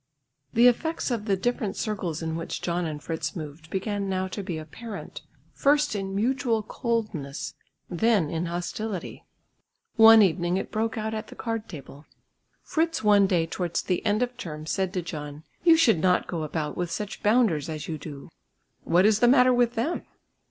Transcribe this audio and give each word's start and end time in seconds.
The 0.51 0.65
effects 0.65 1.11
of 1.11 1.25
the 1.25 1.37
different 1.37 1.75
circles 1.75 2.23
in 2.23 2.35
which 2.35 2.59
John 2.63 2.87
and 2.87 3.03
Fritz 3.03 3.35
moved 3.35 3.69
began 3.69 4.09
now 4.09 4.27
to 4.29 4.41
be 4.41 4.57
apparent, 4.57 5.21
first 5.53 5.95
in 5.95 6.15
mutual 6.15 6.63
coldness, 6.63 7.53
then 7.87 8.27
in 8.31 8.47
hostility. 8.47 9.27
One 9.97 10.23
evening 10.23 10.57
it 10.57 10.71
broke 10.71 10.97
out 10.97 11.13
at 11.13 11.27
the 11.27 11.35
card 11.35 11.69
table. 11.69 12.07
Fritz 12.63 13.03
one 13.03 13.27
day 13.27 13.45
towards 13.45 13.83
the 13.83 14.03
end 14.03 14.23
of 14.23 14.31
the 14.31 14.37
term 14.37 14.65
said 14.65 14.91
to 14.95 15.03
John, 15.03 15.43
"You 15.63 15.77
should 15.77 15.99
not 15.99 16.25
go 16.25 16.41
about 16.41 16.75
with 16.75 16.89
such 16.89 17.21
bounders 17.21 17.69
as 17.69 17.87
you 17.87 17.99
do." 17.99 18.31
"What 18.83 19.05
is 19.05 19.19
the 19.19 19.27
matter 19.27 19.53
with 19.53 19.75
them?" 19.75 20.07